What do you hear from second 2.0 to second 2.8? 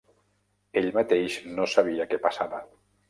què passava.